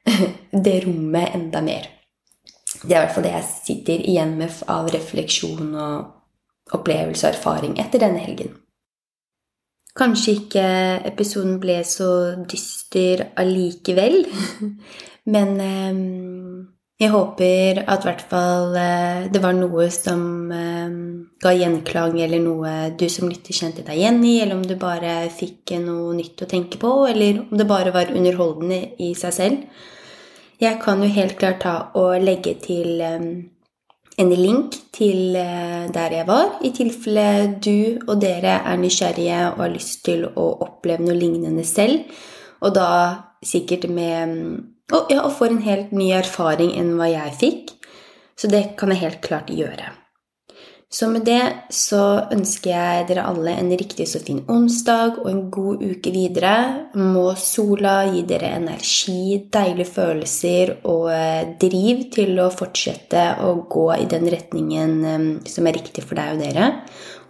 det 0.67 0.77
rommet 0.85 1.35
enda 1.35 1.65
mer. 1.65 1.89
Det 2.83 2.93
er 2.93 2.99
i 2.99 3.05
hvert 3.07 3.15
fall 3.17 3.27
det 3.27 3.37
jeg 3.37 3.51
sitter 3.51 4.09
igjen 4.13 4.37
med 4.39 4.55
av 4.71 4.91
refleksjon 4.93 5.73
og 5.73 6.77
opplevelse 6.77 7.27
og 7.27 7.35
erfaring 7.35 7.79
etter 7.81 8.03
denne 8.03 8.23
helgen. 8.23 8.55
Kanskje 9.99 10.37
ikke 10.39 10.67
episoden 11.11 11.59
ble 11.61 11.83
så 11.85 12.11
dyster 12.49 13.27
allikevel, 13.37 14.23
men 15.35 15.51
eh, 15.61 15.99
jeg 17.03 17.11
håper 17.11 17.81
at 17.91 18.05
hvert 18.07 18.21
fall 18.31 18.77
eh, 18.79 19.25
det 19.33 19.41
var 19.43 19.57
noe 19.57 19.89
som 19.91 20.53
eh, 20.55 20.93
ga 21.43 21.53
gjenklang, 21.57 22.19
eller 22.23 22.43
noe 22.45 22.75
du 22.99 23.09
som 23.11 23.31
lytter 23.31 23.57
kjente 23.57 23.83
deg 23.87 23.99
igjen 23.99 24.21
i, 24.25 24.37
eller 24.43 24.61
om 24.61 24.63
du 24.67 24.77
bare 24.79 25.17
fikk 25.35 25.75
noe 25.83 26.13
nytt 26.15 26.45
å 26.45 26.51
tenke 26.51 26.79
på, 26.79 26.93
eller 27.11 27.43
om 27.43 27.59
det 27.59 27.67
bare 27.67 27.95
var 27.95 28.13
underholdende 28.15 28.81
i 29.03 29.13
seg 29.19 29.35
selv. 29.35 29.89
Jeg 30.63 30.79
kan 30.85 31.03
jo 31.03 31.11
helt 31.11 31.35
klart 31.41 31.65
ta 31.65 31.75
og 31.99 32.23
legge 32.23 32.55
til 32.63 33.03
eh, 33.03 33.27
en 34.23 34.33
link 34.39 34.79
til 34.95 35.35
der 35.35 36.15
jeg 36.15 36.27
var, 36.29 36.59
i 36.65 36.71
tilfelle 36.75 37.59
du 37.63 37.99
og 38.07 38.21
dere 38.23 38.61
er 38.61 38.81
nysgjerrige 38.81 39.41
og 39.53 39.65
har 39.65 39.73
lyst 39.75 40.05
til 40.07 40.25
å 40.29 40.47
oppleve 40.65 41.05
noe 41.05 41.19
lignende 41.19 41.65
selv, 41.67 42.07
og 42.63 42.77
da 42.77 42.89
sikkert 43.43 43.89
med 43.91 44.37
og, 44.93 45.09
ja, 45.11 45.23
og 45.25 45.33
får 45.37 45.55
en 45.55 45.65
helt 45.65 45.93
ny 45.97 46.11
erfaring 46.17 46.75
enn 46.77 46.95
hva 46.99 47.09
jeg 47.11 47.37
fikk. 47.41 47.75
Så 48.37 48.51
det 48.51 48.75
kan 48.81 48.93
jeg 48.93 49.05
helt 49.05 49.21
klart 49.25 49.53
gjøre. 49.53 49.89
Så 50.93 51.09
med 51.09 51.25
det 51.25 51.41
så 51.73 52.03
ønsker 52.35 52.75
jeg 52.75 53.05
dere 53.09 53.25
alle 53.25 53.55
en 53.57 53.71
riktig 53.73 54.05
så 54.11 54.21
fin 54.21 54.43
onsdag 54.53 55.23
og 55.23 55.29
en 55.31 55.43
god 55.55 55.81
uke 55.81 56.13
videre. 56.13 56.53
Må 57.01 57.31
sola 57.41 58.03
gi 58.13 58.27
dere 58.29 58.53
energi, 58.59 59.41
deilige 59.57 59.89
følelser 59.89 60.75
og 60.85 61.09
eh, 61.15 61.55
driv 61.65 62.11
til 62.13 62.37
å 62.45 62.51
fortsette 62.53 63.25
å 63.41 63.55
gå 63.73 63.87
i 63.97 64.09
den 64.11 64.29
retningen 64.37 64.99
eh, 65.09 65.29
som 65.49 65.69
er 65.69 65.81
riktig 65.81 66.05
for 66.05 66.21
deg 66.21 66.37
og 66.37 66.45
dere. 66.45 66.75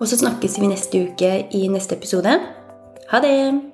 Og 0.01 0.11
så 0.11 0.19
snakkes 0.19 0.59
vi 0.59 0.73
neste 0.73 1.07
uke 1.07 1.37
i 1.55 1.69
neste 1.71 2.01
episode. 2.01 2.35
Ha 3.13 3.23
det! 3.23 3.72